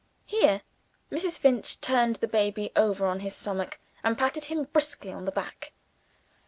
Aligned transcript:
Here 0.25 0.63
Mrs. 1.11 1.37
Finch 1.37 1.79
turned 1.79 2.15
the 2.15 2.27
baby 2.27 2.71
over 2.75 3.05
on 3.05 3.19
his 3.19 3.35
stomach, 3.35 3.77
and 4.03 4.17
patted 4.17 4.45
him 4.45 4.63
briskly 4.63 5.11
on 5.11 5.25
the 5.25 5.31
back. 5.31 5.73